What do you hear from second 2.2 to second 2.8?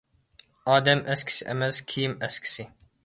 ئەسكىسى.